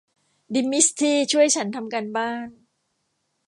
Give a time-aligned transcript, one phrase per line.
[0.53, 2.49] ดีมิสทรีช่วยฉันทำการบ้าน